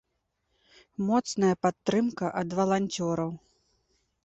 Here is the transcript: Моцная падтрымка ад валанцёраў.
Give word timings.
Моцная 1.09 1.51
падтрымка 1.67 2.33
ад 2.41 2.49
валанцёраў. 2.63 3.31